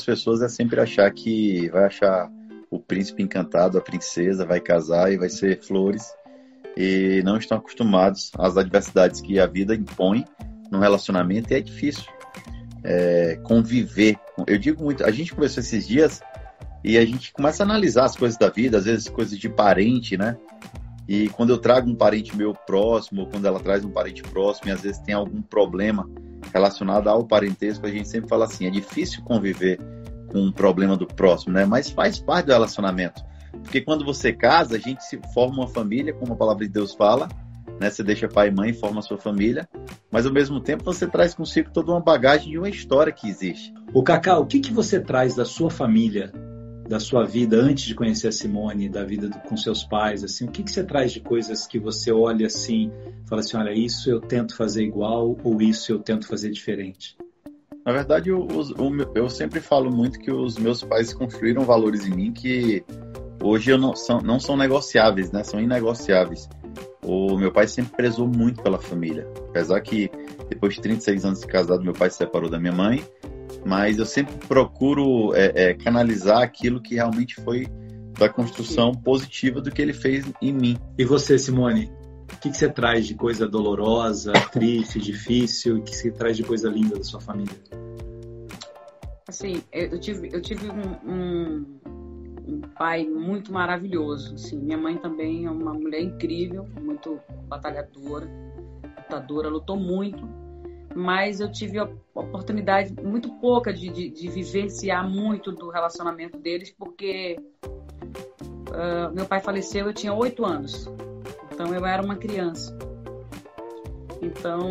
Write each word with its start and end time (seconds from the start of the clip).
muitas 0.00 0.04
pessoas 0.04 0.42
é 0.42 0.48
sempre 0.48 0.80
achar 0.80 1.10
que 1.10 1.68
vai 1.70 1.84
achar 1.84 2.30
o 2.70 2.78
príncipe 2.78 3.22
encantado, 3.22 3.78
a 3.78 3.80
princesa, 3.80 4.46
vai 4.46 4.60
casar 4.60 5.12
e 5.12 5.18
vai 5.18 5.28
ser 5.28 5.60
flores. 5.60 6.12
E 6.76 7.20
não 7.24 7.36
estão 7.36 7.58
acostumados 7.58 8.30
às 8.38 8.56
adversidades 8.56 9.20
que 9.20 9.40
a 9.40 9.46
vida 9.46 9.74
impõe 9.74 10.24
no 10.70 10.78
relacionamento 10.78 11.52
e 11.52 11.56
é 11.56 11.60
difícil 11.60 12.04
é, 12.84 13.38
conviver. 13.42 14.16
Eu 14.46 14.58
digo 14.58 14.82
muito, 14.82 15.04
a 15.04 15.10
gente 15.10 15.34
conversou 15.34 15.60
esses 15.62 15.86
dias 15.86 16.20
e 16.84 16.96
a 16.96 17.04
gente 17.04 17.32
começa 17.32 17.62
a 17.62 17.66
analisar 17.66 18.04
as 18.04 18.16
coisas 18.16 18.38
da 18.38 18.48
vida, 18.48 18.78
às 18.78 18.84
vezes 18.84 19.08
coisas 19.08 19.36
de 19.36 19.48
parente, 19.48 20.16
né? 20.16 20.36
E 21.08 21.28
quando 21.30 21.50
eu 21.50 21.58
trago 21.58 21.90
um 21.90 21.94
parente 21.94 22.36
meu 22.36 22.54
próximo, 22.54 23.22
ou 23.22 23.26
quando 23.26 23.46
ela 23.46 23.58
traz 23.58 23.84
um 23.84 23.90
parente 23.90 24.22
próximo, 24.22 24.68
e 24.68 24.72
às 24.72 24.80
vezes 24.80 25.00
tem 25.00 25.14
algum 25.14 25.42
problema 25.42 26.08
relacionado 26.52 27.08
ao 27.08 27.24
parentesco, 27.24 27.86
a 27.86 27.90
gente 27.90 28.08
sempre 28.08 28.28
fala 28.28 28.44
assim: 28.44 28.66
é 28.66 28.70
difícil 28.70 29.22
conviver 29.24 29.78
com 30.28 30.40
um 30.40 30.52
problema 30.52 30.96
do 30.96 31.06
próximo, 31.06 31.52
né? 31.52 31.64
Mas 31.64 31.90
faz 31.90 32.18
parte 32.18 32.46
do 32.46 32.52
relacionamento. 32.52 33.22
Porque 33.62 33.80
quando 33.80 34.04
você 34.04 34.32
casa, 34.32 34.76
a 34.76 34.78
gente 34.78 35.04
se 35.04 35.20
forma 35.34 35.56
uma 35.56 35.68
família, 35.68 36.14
como 36.14 36.32
a 36.32 36.36
palavra 36.36 36.64
de 36.64 36.72
Deus 36.72 36.94
fala, 36.94 37.28
né? 37.80 37.90
Você 37.90 38.02
deixa 38.02 38.28
pai 38.28 38.48
e 38.48 38.50
mãe, 38.50 38.72
forma 38.72 39.00
a 39.00 39.02
sua 39.02 39.18
família, 39.18 39.68
mas 40.10 40.26
ao 40.26 40.32
mesmo 40.32 40.60
tempo 40.60 40.84
você 40.84 41.06
traz 41.06 41.34
consigo 41.34 41.70
toda 41.72 41.90
uma 41.90 42.00
bagagem 42.00 42.50
de 42.50 42.58
uma 42.58 42.68
história 42.68 43.12
que 43.12 43.28
existe. 43.28 43.72
O 43.92 44.02
Cacau, 44.02 44.42
o 44.42 44.46
que, 44.46 44.60
que 44.60 44.72
você 44.72 45.00
traz 45.00 45.34
da 45.34 45.44
sua 45.44 45.70
família 45.70 46.32
da 46.90 46.98
sua 46.98 47.24
vida 47.24 47.56
antes 47.56 47.84
de 47.84 47.94
conhecer 47.94 48.26
a 48.26 48.32
Simone, 48.32 48.88
da 48.88 49.04
vida 49.04 49.28
do, 49.28 49.38
com 49.48 49.56
seus 49.56 49.84
pais, 49.84 50.24
assim, 50.24 50.46
o 50.46 50.50
que, 50.50 50.64
que 50.64 50.72
você 50.72 50.82
traz 50.82 51.12
de 51.12 51.20
coisas 51.20 51.64
que 51.64 51.78
você 51.78 52.10
olha 52.10 52.48
assim, 52.48 52.90
fala 53.28 53.42
assim, 53.42 53.56
olha, 53.56 53.72
isso 53.72 54.10
eu 54.10 54.20
tento 54.20 54.56
fazer 54.56 54.82
igual 54.82 55.38
ou 55.44 55.62
isso 55.62 55.92
eu 55.92 56.00
tento 56.00 56.26
fazer 56.26 56.50
diferente? 56.50 57.16
Na 57.86 57.92
verdade, 57.92 58.30
eu, 58.30 58.48
eu 59.14 59.30
sempre 59.30 59.60
falo 59.60 59.88
muito 59.88 60.18
que 60.18 60.32
os 60.32 60.58
meus 60.58 60.82
pais 60.82 61.14
construíram 61.14 61.62
valores 61.62 62.04
em 62.04 62.10
mim 62.10 62.32
que 62.32 62.84
hoje 63.40 63.70
eu 63.70 63.78
não, 63.78 63.94
são, 63.94 64.20
não 64.20 64.40
são 64.40 64.56
negociáveis, 64.56 65.30
né? 65.30 65.44
São 65.44 65.60
inegociáveis. 65.60 66.48
O 67.04 67.38
meu 67.38 67.52
pai 67.52 67.68
sempre 67.68 67.92
prezou 67.92 68.26
muito 68.26 68.64
pela 68.64 68.78
família. 68.78 69.28
Apesar 69.48 69.80
que 69.80 70.10
depois 70.48 70.74
de 70.74 70.80
36 70.80 71.24
anos 71.24 71.40
de 71.40 71.46
casado, 71.46 71.84
meu 71.84 71.94
pai 71.94 72.10
se 72.10 72.16
separou 72.16 72.50
da 72.50 72.58
minha 72.58 72.72
mãe 72.72 73.04
mas 73.64 73.98
eu 73.98 74.06
sempre 74.06 74.34
procuro 74.46 75.34
é, 75.34 75.70
é, 75.70 75.74
canalizar 75.74 76.42
aquilo 76.42 76.80
que 76.80 76.94
realmente 76.94 77.34
foi 77.36 77.66
da 78.18 78.28
construção 78.28 78.92
positiva 78.92 79.60
do 79.60 79.70
que 79.70 79.80
ele 79.80 79.92
fez 79.92 80.30
em 80.42 80.52
mim. 80.52 80.76
E 80.98 81.04
você, 81.04 81.38
Simone? 81.38 81.90
O 82.32 82.36
que, 82.40 82.50
que 82.50 82.56
você 82.56 82.68
traz 82.68 83.06
de 83.06 83.14
coisa 83.14 83.46
dolorosa, 83.48 84.32
triste, 84.52 84.98
difícil? 84.98 85.78
O 85.78 85.82
que 85.82 85.94
você 85.94 86.10
traz 86.10 86.36
de 86.36 86.42
coisa 86.42 86.68
linda 86.68 86.96
da 86.96 87.02
sua 87.02 87.20
família? 87.20 87.54
Assim, 89.28 89.62
eu 89.72 89.98
tive, 90.00 90.28
eu 90.32 90.40
tive 90.40 90.70
um, 90.70 91.10
um, 91.10 91.80
um 92.46 92.60
pai 92.76 93.04
muito 93.04 93.52
maravilhoso. 93.52 94.34
Assim, 94.34 94.58
minha 94.58 94.78
mãe 94.78 94.96
também 94.96 95.46
é 95.46 95.50
uma 95.50 95.72
mulher 95.72 96.00
incrível, 96.00 96.68
muito 96.80 97.18
batalhadora, 97.48 98.28
lutadora, 98.98 99.48
lutou 99.48 99.76
muito 99.76 100.39
mas 100.94 101.40
eu 101.40 101.50
tive 101.50 101.78
a 101.78 101.88
oportunidade 102.14 102.92
muito 103.02 103.30
pouca 103.34 103.72
de, 103.72 103.88
de, 103.88 104.10
de 104.10 104.28
vivenciar 104.28 105.08
muito 105.08 105.52
do 105.52 105.70
relacionamento 105.70 106.36
deles, 106.38 106.74
porque 106.76 107.38
uh, 107.62 109.14
meu 109.14 109.26
pai 109.26 109.40
faleceu, 109.40 109.86
eu 109.86 109.94
tinha 109.94 110.12
oito 110.12 110.44
anos, 110.44 110.90
então 111.52 111.74
eu 111.74 111.86
era 111.86 112.02
uma 112.02 112.16
criança. 112.16 112.76
Então 114.22 114.68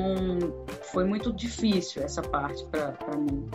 foi 0.92 1.06
muito 1.06 1.34
difícil 1.34 2.03
essa 2.03 2.22
parte 2.22 2.64
para 2.66 3.17
mim. 3.17 3.50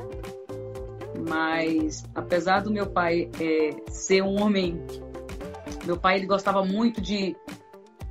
Mas 1.28 2.04
apesar 2.14 2.60
do 2.60 2.70
meu 2.70 2.86
pai 2.86 3.30
é, 3.40 3.90
ser 3.90 4.22
um 4.22 4.42
homem, 4.42 4.84
meu 5.84 5.96
pai 5.96 6.16
ele 6.16 6.26
gostava 6.26 6.64
muito 6.64 7.00
de 7.00 7.36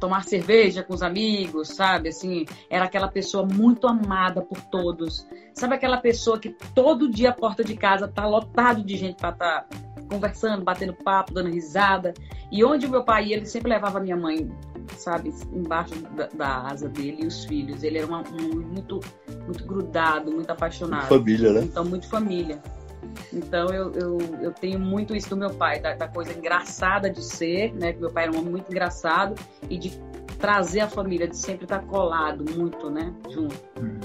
tomar 0.03 0.25
cerveja 0.25 0.83
com 0.83 0.94
os 0.94 1.01
amigos, 1.01 1.69
sabe? 1.69 2.09
Assim, 2.09 2.45
era 2.69 2.83
aquela 2.83 3.07
pessoa 3.07 3.45
muito 3.45 3.88
amada 3.88 4.41
por 4.41 4.59
todos. 4.59 5.25
Sabe 5.53 5.75
aquela 5.75 5.95
pessoa 5.95 6.38
que 6.38 6.50
todo 6.75 7.09
dia 7.09 7.29
a 7.29 7.33
porta 7.33 7.63
de 7.63 7.73
casa 7.73 8.05
tá 8.05 8.28
lotado 8.28 8.83
de 8.83 8.97
gente 8.97 9.16
para 9.16 9.29
estar 9.29 9.61
tá 9.61 9.78
conversando, 10.09 10.61
batendo 10.61 10.94
papo, 10.94 11.33
dando 11.33 11.50
risada. 11.50 12.13
E 12.51 12.66
onde 12.66 12.85
o 12.85 12.89
meu 12.89 13.05
pai 13.05 13.28
ia, 13.28 13.38
ele 13.38 13.45
sempre 13.45 13.69
levava 13.69 14.00
a 14.00 14.01
minha 14.01 14.17
mãe, 14.17 14.51
sabe, 14.97 15.33
embaixo 15.53 15.95
da, 16.17 16.28
da 16.28 16.67
asa 16.67 16.89
dele 16.89 17.19
e 17.22 17.25
os 17.25 17.45
filhos. 17.45 17.81
Ele 17.81 17.99
era 17.99 18.05
uma, 18.05 18.23
um, 18.28 18.59
muito, 18.59 18.99
muito 19.45 19.66
grudado, 19.66 20.33
muito 20.33 20.49
apaixonado. 20.51 21.07
Família, 21.07 21.53
né? 21.53 21.61
Então, 21.63 21.85
muito 21.85 22.09
família. 22.09 22.61
Então 23.31 23.68
eu, 23.69 23.91
eu, 23.94 24.18
eu 24.41 24.51
tenho 24.51 24.79
muito 24.79 25.16
isso 25.16 25.29
do 25.29 25.38
meu 25.38 25.51
pai, 25.51 25.79
da, 25.79 25.94
da 25.96 26.07
coisa 26.07 26.34
engraçada 26.34 27.09
de 27.09 27.24
ser, 27.24 27.74
né? 27.74 27.94
Que 27.94 28.00
meu 28.00 28.12
pai 28.12 28.24
era 28.24 28.34
um 28.34 28.40
homem 28.40 28.51
muito 28.51 28.72
engraçado 28.72 29.35
e 29.69 29.78
de 29.78 29.91
trazer 30.40 30.81
a 30.81 30.90
família, 30.90 31.28
de 31.28 31.38
sempre 31.38 31.66
estar 31.66 31.79
colado 31.85 32.44
muito, 32.53 32.90
né? 32.90 33.13
Junto. 33.29 33.56
Uhum. 33.79 34.00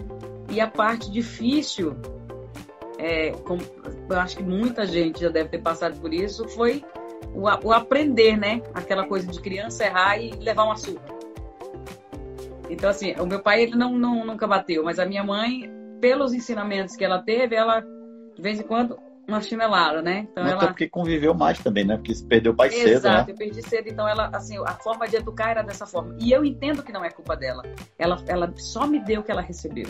E 0.50 0.60
a 0.60 0.66
parte 0.66 1.10
difícil, 1.10 1.96
é, 2.98 3.32
como, 3.44 3.60
eu 4.08 4.18
acho 4.18 4.36
que 4.36 4.42
muita 4.42 4.86
gente 4.86 5.20
já 5.20 5.28
deve 5.28 5.48
ter 5.48 5.58
passado 5.58 5.98
por 6.00 6.14
isso, 6.14 6.48
foi 6.48 6.84
o, 7.34 7.42
o 7.42 7.72
aprender, 7.72 8.36
né? 8.36 8.62
Aquela 8.72 9.06
coisa 9.06 9.26
de 9.26 9.40
criança 9.40 9.84
errar 9.84 10.18
e 10.18 10.30
levar 10.30 10.64
uma 10.64 10.76
surra. 10.76 11.18
Então, 12.70 12.88
assim, 12.88 13.14
o 13.14 13.26
meu 13.26 13.40
pai 13.40 13.62
ele 13.62 13.76
não, 13.76 13.98
não, 13.98 14.24
nunca 14.24 14.46
bateu, 14.46 14.84
mas 14.84 14.98
a 14.98 15.06
minha 15.06 15.24
mãe, 15.24 15.70
pelos 16.00 16.32
ensinamentos 16.32 16.94
que 16.94 17.04
ela 17.04 17.22
teve, 17.22 17.56
ela 17.56 17.82
de 18.38 18.42
vez 18.42 18.60
em 18.60 18.62
quando, 18.62 18.96
uma 19.26 19.42
chinelada, 19.42 20.00
né? 20.00 20.28
Então 20.30 20.44
Até 20.44 20.52
ela... 20.52 20.66
porque 20.68 20.88
conviveu 20.88 21.34
mais 21.34 21.58
também, 21.58 21.84
né? 21.84 21.96
Porque 21.96 22.14
se 22.14 22.24
perdeu 22.24 22.54
pai 22.54 22.68
Exato, 22.68 22.82
cedo, 22.82 23.02
né? 23.02 23.10
Exato, 23.10 23.30
eu 23.32 23.36
perdi 23.36 23.62
cedo, 23.62 23.88
então 23.88 24.08
ela, 24.08 24.30
assim, 24.32 24.56
a 24.64 24.74
forma 24.74 25.08
de 25.08 25.16
educar 25.16 25.50
era 25.50 25.62
dessa 25.62 25.84
forma. 25.86 26.16
E 26.20 26.30
eu 26.30 26.44
entendo 26.44 26.82
que 26.84 26.92
não 26.92 27.04
é 27.04 27.10
culpa 27.10 27.36
dela. 27.36 27.64
Ela, 27.98 28.16
ela 28.28 28.54
só 28.56 28.86
me 28.86 29.00
deu 29.00 29.20
o 29.20 29.24
que 29.24 29.32
ela 29.32 29.42
recebeu. 29.42 29.88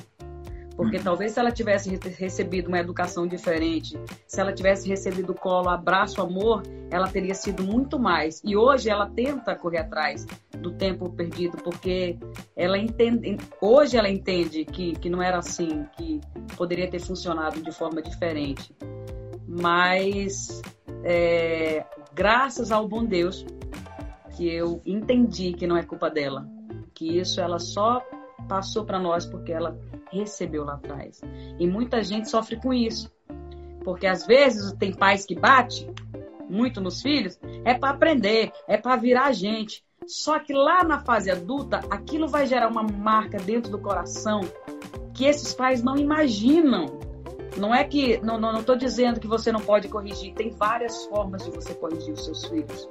Porque 0.79 0.97
hum. 0.97 1.03
talvez 1.03 1.33
se 1.33 1.41
ela 1.41 1.51
tivesse 1.51 1.99
recebido 2.17 2.69
uma 2.69 2.79
educação 2.79 3.27
diferente, 3.27 3.99
se 4.29 4.41
ela 4.41 4.53
tivesse 4.53 4.89
recebido 4.89 5.35
colo, 5.35 5.69
abraço, 5.69 6.23
amor, 6.23 6.63
ela 6.89 7.09
teria 7.09 7.35
sido 7.35 7.65
muito 7.65 7.99
mais. 7.99 8.41
E 8.45 8.57
hoje 8.57 8.89
ela 8.89 9.11
tenta 9.11 9.57
correr 9.57 9.79
atrás 9.79 10.25
do 10.57 10.71
tempo 10.71 11.11
perdido, 11.11 11.57
porque 11.57 12.17
ela 12.55 12.79
entende, 12.79 13.37
hoje 13.61 13.97
ela 13.97 14.09
entende 14.09 14.65
que, 14.65 14.93
que 14.93 15.11
não 15.11 15.21
era 15.21 15.39
assim, 15.39 15.85
que 15.97 16.21
poderia 16.57 16.89
ter 16.89 17.01
funcionado 17.01 17.61
de 17.61 17.73
forma 17.73 18.01
diferente. 18.01 18.73
Mas 19.49 20.63
é, 21.03 21.85
graças 22.15 22.71
ao 22.71 22.87
bom 22.87 23.05
Deus 23.05 23.45
que 24.37 24.49
eu 24.49 24.81
entendi 24.87 25.55
que 25.55 25.67
não 25.67 25.77
é 25.77 25.83
culpa 25.83 26.09
dela, 26.09 26.49
que 26.95 27.19
isso 27.19 27.41
ela 27.41 27.59
só 27.59 28.01
passou 28.49 28.85
para 28.85 29.01
nós 29.01 29.27
porque 29.27 29.53
ela 29.53 29.77
recebeu 30.11 30.65
lá 30.65 30.75
atrás. 30.75 31.21
E 31.59 31.67
muita 31.67 32.03
gente 32.03 32.29
sofre 32.29 32.57
com 32.57 32.73
isso. 32.73 33.13
Porque 33.85 34.07
às 34.07 34.27
vezes 34.27 34.73
tem 34.73 34.93
pais 34.93 35.25
que 35.25 35.35
bate 35.35 35.89
muito 36.49 36.81
nos 36.81 37.03
filhos, 37.03 37.39
é 37.65 37.75
para 37.75 37.91
aprender, 37.91 38.53
é 38.67 38.77
para 38.77 38.97
virar 38.97 39.33
gente. 39.33 39.85
Só 40.07 40.39
que 40.39 40.55
lá 40.55 40.83
na 40.83 41.01
fase 41.01 41.31
adulta, 41.31 41.81
aquilo 41.91 42.27
vai 42.27 42.47
gerar 42.47 42.69
uma 42.69 42.83
marca 42.83 43.39
dentro 43.39 43.71
do 43.71 43.79
coração 43.79 44.41
que 45.13 45.25
esses 45.25 45.53
pais 45.53 45.83
não 45.83 45.97
imaginam. 45.97 46.87
Não 47.57 47.75
é 47.75 47.83
que. 47.85 48.19
Não 48.23 48.61
estou 48.61 48.77
dizendo 48.77 49.19
que 49.19 49.27
você 49.27 49.51
não 49.51 49.61
pode 49.61 49.89
corrigir. 49.89 50.33
Tem 50.33 50.51
várias 50.51 51.05
formas 51.07 51.45
de 51.45 51.51
você 51.51 51.75
corrigir 51.75 52.15
os 52.15 52.25
seus 52.25 52.47
filhos. 52.47 52.89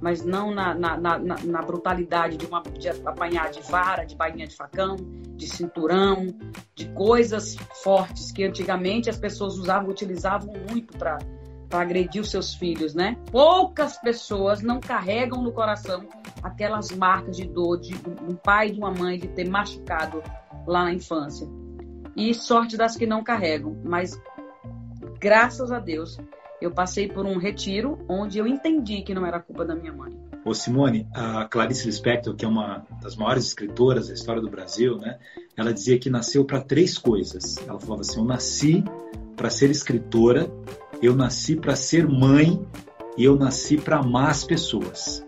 Mas 0.00 0.24
não 0.24 0.52
na, 0.52 0.74
na, 0.74 0.96
na, 0.96 1.18
na 1.18 1.62
brutalidade 1.62 2.36
de, 2.36 2.46
uma, 2.46 2.62
de 2.62 2.88
apanhar 2.88 3.50
de 3.50 3.60
vara, 3.62 4.04
de 4.04 4.14
bainha 4.14 4.46
de 4.46 4.54
facão, 4.54 4.96
de 5.36 5.48
cinturão, 5.48 6.26
de 6.74 6.88
coisas 6.90 7.56
fortes 7.82 8.30
que 8.30 8.44
antigamente 8.44 9.10
as 9.10 9.18
pessoas 9.18 9.58
usavam, 9.58 9.90
utilizavam 9.90 10.52
muito 10.70 10.96
para 10.96 11.18
para 11.68 11.82
agredir 11.82 12.22
os 12.22 12.30
seus 12.30 12.54
filhos, 12.54 12.94
né? 12.94 13.16
Poucas 13.30 13.98
pessoas 13.98 14.62
não 14.62 14.80
carregam 14.80 15.42
no 15.42 15.52
coração 15.52 16.08
aquelas 16.42 16.90
marcas 16.90 17.36
de 17.36 17.46
dor 17.46 17.78
de 17.78 17.94
um 18.26 18.34
pai 18.34 18.68
e 18.68 18.72
de 18.72 18.78
uma 18.78 18.90
mãe 18.90 19.18
de 19.18 19.28
ter 19.28 19.48
machucado 19.48 20.22
lá 20.66 20.84
na 20.84 20.94
infância. 20.94 21.46
E 22.16 22.32
sorte 22.34 22.76
das 22.76 22.96
que 22.96 23.06
não 23.06 23.22
carregam, 23.22 23.76
mas 23.84 24.20
graças 25.20 25.70
a 25.70 25.78
Deus 25.78 26.18
eu 26.60 26.70
passei 26.70 27.08
por 27.08 27.24
um 27.24 27.38
retiro 27.38 27.98
onde 28.08 28.38
eu 28.38 28.46
entendi 28.46 29.02
que 29.02 29.14
não 29.14 29.24
era 29.24 29.40
culpa 29.40 29.64
da 29.64 29.74
minha 29.74 29.92
mãe. 29.92 30.12
Ô 30.44 30.54
Simone, 30.54 31.06
a 31.14 31.44
Clarice 31.44 31.86
Lispector, 31.86 32.34
que 32.34 32.44
é 32.44 32.48
uma 32.48 32.84
das 33.02 33.16
maiores 33.16 33.46
escritoras 33.46 34.08
da 34.08 34.14
história 34.14 34.40
do 34.40 34.50
Brasil, 34.50 34.96
né? 34.96 35.18
Ela 35.56 35.72
dizia 35.72 35.98
que 35.98 36.08
nasceu 36.08 36.44
para 36.44 36.60
três 36.60 36.96
coisas. 36.96 37.56
Ela 37.66 37.78
falava 37.78 38.00
assim: 38.00 38.18
eu 38.18 38.24
nasci 38.24 38.84
para 39.36 39.50
ser 39.50 39.70
escritora, 39.70 40.50
eu 41.02 41.14
nasci 41.14 41.54
para 41.54 41.76
ser 41.76 42.08
mãe 42.08 42.60
e 43.16 43.24
eu 43.24 43.36
nasci 43.36 43.76
para 43.76 43.98
amar 43.98 44.30
as 44.30 44.44
pessoas. 44.44 45.24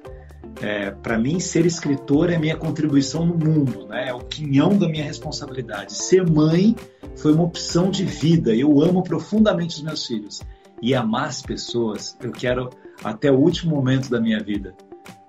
É, 0.61 0.91
para 0.91 1.19
mim, 1.19 1.41
ser 1.41 1.65
escritora 1.65 2.35
é 2.35 2.39
minha 2.39 2.57
contribuição 2.57 3.25
no 3.25 3.35
mundo, 3.35 3.87
né? 3.87 4.09
é 4.09 4.15
o 4.15 4.21
quinhão 4.21 4.77
da 4.77 4.89
minha 4.89 5.05
responsabilidade. 5.05 5.95
Ser 5.95 6.29
mãe 6.29 6.77
foi 7.17 7.33
uma 7.33 7.45
opção 7.45 7.91
de 7.91 8.05
vida. 8.05 8.55
Eu 8.55 8.83
amo 8.83 9.03
profundamente 9.03 9.77
os 9.77 9.83
meus 9.83 10.07
filhos. 10.07 10.41
E 10.83 10.95
amar 10.95 11.29
as 11.29 11.43
pessoas, 11.43 12.17
eu 12.21 12.33
quero 12.33 12.71
até 13.05 13.31
o 13.31 13.37
último 13.37 13.77
momento 13.77 14.09
da 14.09 14.21
minha 14.21 14.43
vida. 14.43 14.75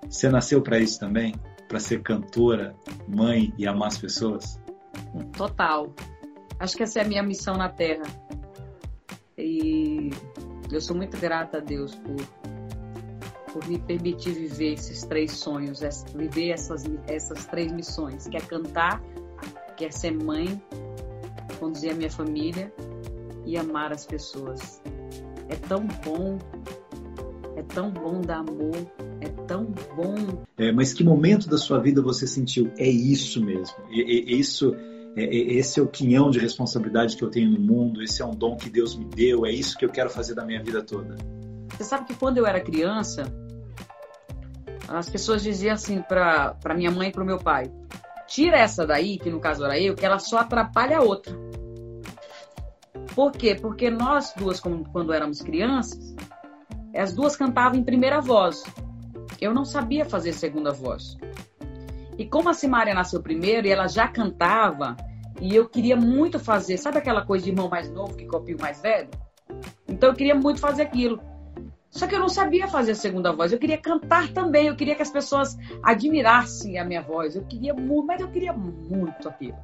Você 0.08 0.28
nasceu 0.28 0.60
para 0.60 0.78
isso 0.78 0.98
também? 0.98 1.34
Para 1.68 1.80
ser 1.80 2.02
cantora, 2.02 2.74
mãe 3.08 3.52
e 3.56 3.66
amar 3.66 3.88
as 3.88 3.98
pessoas? 3.98 4.60
Total. 5.36 5.92
Acho 6.58 6.76
que 6.76 6.82
essa 6.82 7.00
é 7.00 7.02
a 7.02 7.08
minha 7.08 7.22
missão 7.22 7.56
na 7.56 7.68
Terra. 7.68 8.04
E 9.38 10.10
eu 10.70 10.80
sou 10.80 10.94
muito 10.94 11.16
grata 11.18 11.58
a 11.58 11.60
Deus 11.60 11.94
por, 11.94 12.16
por 13.52 13.68
me 13.68 13.78
permitir 13.78 14.32
viver 14.32 14.74
esses 14.74 15.02
três 15.02 15.32
sonhos, 15.32 15.80
viver 16.14 16.50
essas, 16.50 16.84
essas 17.06 17.46
três 17.46 17.72
missões, 17.72 18.26
que 18.28 18.36
é 18.36 18.40
cantar, 18.40 19.02
que 19.76 19.86
é 19.86 19.90
ser 19.90 20.12
mãe, 20.12 20.62
conduzir 21.58 21.92
a 21.92 21.94
minha 21.94 22.10
família 22.10 22.72
e 23.46 23.56
amar 23.56 23.92
as 23.92 24.04
pessoas. 24.04 24.81
É 25.52 25.56
tão 25.56 25.86
bom, 25.86 26.38
é 27.56 27.62
tão 27.62 27.90
bom 27.90 28.22
dar 28.22 28.38
amor, 28.38 28.74
é 29.20 29.28
tão 29.46 29.66
bom. 29.94 30.42
É, 30.56 30.72
mas 30.72 30.94
que 30.94 31.04
momento 31.04 31.46
da 31.46 31.58
sua 31.58 31.78
vida 31.78 32.00
você 32.00 32.26
sentiu? 32.26 32.72
É 32.78 32.88
isso 32.88 33.44
mesmo. 33.44 33.76
É, 33.90 34.00
é, 34.00 34.32
isso, 34.32 34.74
é, 35.14 35.24
esse 35.24 35.78
é 35.78 35.82
o 35.82 35.86
quinhão 35.86 36.30
de 36.30 36.38
responsabilidade 36.38 37.18
que 37.18 37.22
eu 37.22 37.28
tenho 37.28 37.50
no 37.50 37.60
mundo. 37.60 38.02
Esse 38.02 38.22
é 38.22 38.24
um 38.24 38.34
dom 38.34 38.56
que 38.56 38.70
Deus 38.70 38.96
me 38.96 39.04
deu. 39.04 39.44
É 39.44 39.50
isso 39.50 39.76
que 39.76 39.84
eu 39.84 39.90
quero 39.90 40.08
fazer 40.08 40.34
da 40.34 40.42
minha 40.42 40.62
vida 40.62 40.82
toda. 40.82 41.18
Você 41.76 41.84
sabe 41.84 42.06
que 42.06 42.14
quando 42.14 42.38
eu 42.38 42.46
era 42.46 42.58
criança, 42.58 43.24
as 44.88 45.10
pessoas 45.10 45.42
diziam 45.42 45.74
assim 45.74 46.00
para 46.00 46.74
minha 46.74 46.90
mãe 46.90 47.10
e 47.10 47.12
para 47.12 47.22
o 47.22 47.26
meu 47.26 47.36
pai: 47.36 47.70
tira 48.26 48.56
essa 48.56 48.86
daí, 48.86 49.18
que 49.18 49.28
no 49.28 49.38
caso 49.38 49.66
era 49.66 49.78
eu, 49.78 49.94
que 49.94 50.06
ela 50.06 50.18
só 50.18 50.38
atrapalha 50.38 50.96
a 50.96 51.02
outra. 51.02 51.36
Por 53.14 53.32
quê? 53.32 53.54
Porque 53.54 53.90
nós 53.90 54.32
duas, 54.36 54.60
quando 54.60 55.12
éramos 55.12 55.42
crianças, 55.42 56.14
as 56.94 57.12
duas 57.12 57.36
cantavam 57.36 57.78
em 57.78 57.84
primeira 57.84 58.20
voz. 58.20 58.62
Eu 59.40 59.52
não 59.52 59.64
sabia 59.64 60.04
fazer 60.04 60.32
segunda 60.32 60.72
voz. 60.72 61.16
E 62.18 62.26
como 62.26 62.48
a 62.48 62.54
Simária 62.54 62.94
nasceu 62.94 63.22
primeiro 63.22 63.66
e 63.66 63.70
ela 63.70 63.88
já 63.88 64.08
cantava, 64.08 64.96
e 65.40 65.54
eu 65.56 65.68
queria 65.68 65.96
muito 65.96 66.38
fazer, 66.38 66.76
sabe 66.76 66.98
aquela 66.98 67.24
coisa 67.24 67.44
de 67.44 67.50
irmão 67.50 67.68
mais 67.68 67.90
novo 67.90 68.16
que 68.16 68.26
copia 68.26 68.56
o 68.56 68.60
mais 68.60 68.80
velho? 68.80 69.08
Então 69.88 70.10
eu 70.10 70.14
queria 70.14 70.34
muito 70.34 70.60
fazer 70.60 70.82
aquilo. 70.82 71.20
Só 71.90 72.06
que 72.06 72.14
eu 72.14 72.20
não 72.20 72.28
sabia 72.28 72.68
fazer 72.68 72.92
a 72.92 72.94
segunda 72.94 73.32
voz. 73.32 73.52
Eu 73.52 73.58
queria 73.58 73.76
cantar 73.76 74.28
também. 74.28 74.68
Eu 74.68 74.76
queria 74.76 74.94
que 74.94 75.02
as 75.02 75.10
pessoas 75.10 75.58
admirassem 75.82 76.78
a 76.78 76.84
minha 76.84 77.02
voz. 77.02 77.36
Eu 77.36 77.44
queria 77.44 77.74
muito, 77.74 78.06
mas 78.06 78.20
eu 78.20 78.30
queria 78.30 78.52
muito 78.52 79.28
aquilo. 79.28 79.58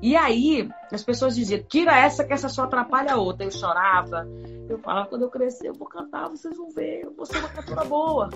E 0.00 0.16
aí, 0.16 0.68
as 0.92 1.02
pessoas 1.02 1.34
diziam: 1.34 1.62
tira 1.62 1.96
essa, 1.98 2.24
que 2.24 2.32
essa 2.32 2.48
só 2.48 2.64
atrapalha 2.64 3.12
a 3.12 3.16
outra. 3.16 3.44
Eu 3.44 3.50
chorava. 3.50 4.28
Eu 4.68 4.78
falava: 4.78 5.08
quando 5.08 5.22
eu 5.22 5.30
crescer, 5.30 5.68
eu 5.68 5.74
vou 5.74 5.88
cantar, 5.88 6.28
vocês 6.28 6.56
vão 6.56 6.70
ver. 6.70 7.04
Eu 7.04 7.12
vou 7.12 7.26
ser 7.26 7.38
uma 7.38 7.48
cantora 7.48 7.84
boa. 7.84 8.28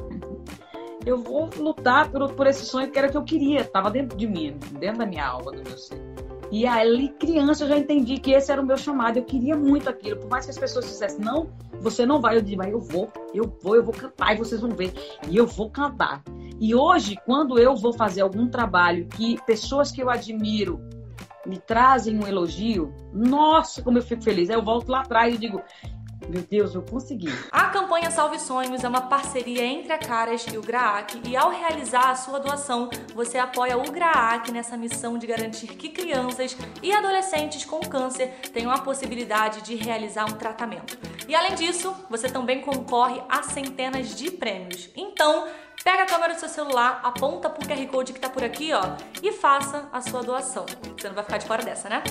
Eu 1.05 1.19
vou 1.19 1.49
lutar 1.57 2.11
por, 2.11 2.33
por 2.33 2.47
esse 2.47 2.65
sonho 2.65 2.91
que 2.91 2.99
era 2.99 3.09
que 3.09 3.17
eu 3.17 3.25
queria. 3.25 3.61
Estava 3.61 3.91
dentro 3.91 4.17
de 4.17 4.27
mim, 4.27 4.57
dentro 4.79 4.99
da 4.99 5.07
minha 5.07 5.27
alma, 5.27 5.53
do 5.53 5.63
meu 5.63 5.79
ser. 5.79 6.01
E 6.51 6.67
ali, 6.67 7.09
criança, 7.09 7.65
eu 7.65 7.69
já 7.69 7.79
entendi 7.79 8.19
que 8.19 8.33
esse 8.33 8.53
era 8.53 8.61
o 8.61 8.67
meu 8.67 8.77
chamado. 8.77 9.17
Eu 9.17 9.25
queria 9.25 9.57
muito 9.57 9.89
aquilo. 9.89 10.21
Por 10.21 10.29
mais 10.29 10.45
que 10.45 10.51
as 10.51 10.59
pessoas 10.59 10.85
dissessem, 10.85 11.19
não, 11.19 11.49
você 11.81 12.05
não 12.05 12.21
vai. 12.21 12.37
Eu 12.37 12.43
disse, 12.43 12.57
mas 12.57 12.71
eu 12.71 12.81
vou, 12.81 13.11
eu 13.33 13.57
vou, 13.63 13.77
eu 13.77 13.83
vou 13.83 13.95
cantar 13.95 14.35
e 14.35 14.39
vocês 14.39 14.61
vão 14.61 14.71
ver. 14.71 14.93
E 15.29 15.37
eu 15.37 15.47
vou 15.47 15.71
cantar. 15.71 16.23
E 16.61 16.75
hoje, 16.75 17.17
quando 17.25 17.59
eu 17.59 17.75
vou 17.75 17.93
fazer 17.93 18.21
algum 18.21 18.49
trabalho 18.49 19.07
que 19.07 19.43
pessoas 19.47 19.91
que 19.91 20.03
eu 20.03 20.11
admiro 20.11 20.92
me 21.47 21.59
trazem 21.59 22.19
um 22.19 22.27
elogio, 22.27 22.95
nossa, 23.13 23.83
como 23.83 23.99
eu 23.99 24.03
fico 24.03 24.23
feliz. 24.23 24.51
Aí 24.51 24.57
eu 24.57 24.65
volto 24.65 24.89
lá 24.89 25.01
atrás 25.01 25.35
e 25.35 25.39
digo, 25.39 25.63
meu 26.29 26.43
Deus, 26.43 26.75
eu 26.75 26.83
consegui. 26.83 27.29
A 27.51 27.69
campanha 27.69 28.11
Salve 28.11 28.39
Sonhos 28.39 28.85
é 28.85 28.89
uma 28.89 29.03
parceria 29.03 29.65
entre 29.65 29.93
a 29.93 29.99
Caras 29.99 30.47
e 30.47 30.57
o 30.57 30.63
GRAAC 30.63 31.21
e 31.27 31.37
ao 31.37 31.51
realizar 31.51 32.11
a 32.11 32.15
sua 32.15 32.39
doação, 32.39 32.89
você 33.15 33.39
apoia 33.39 33.77
o 33.77 33.91
GRAAC 33.91 34.51
nessa 34.51 34.77
missão 34.77 35.19
de 35.19 35.27
garantir 35.27 35.69
que 35.69 35.89
crianças 35.89 36.57
e 36.83 36.93
adolescentes 36.93 37.65
com 37.65 37.81
câncer 37.81 38.29
tenham 38.53 38.71
a 38.71 38.79
possibilidade 38.79 39.63
de 39.63 39.75
realizar 39.75 40.25
um 40.27 40.37
tratamento. 40.37 40.97
E 41.29 41.35
além 41.35 41.55
disso, 41.55 41.95
você 42.09 42.29
também 42.29 42.61
concorre 42.61 43.21
a 43.29 43.43
centenas 43.43 44.15
de 44.15 44.31
prêmios. 44.31 44.91
Então, 44.97 45.49
Pega 45.85 46.05
a 46.05 46.07
câmera 46.07 46.35
do 46.35 46.39
seu 46.39 46.49
celular, 46.49 47.01
aponta 47.03 47.51
pro 47.51 47.67
QR 47.67 47.87
Code 47.89 48.13
que 48.13 48.21
tá 48.21 48.31
por 48.31 48.45
aqui, 48.45 48.73
ó, 48.73 48.83
e 49.21 49.33
faça 49.33 49.89
a 49.93 50.01
sua 50.01 50.23
doação. 50.23 50.65
Você 50.97 51.09
não 51.09 51.15
vai 51.15 51.25
ficar 51.25 51.39
de 51.39 51.47
fora 51.47 51.65
dessa, 51.65 51.89
né? 51.89 52.03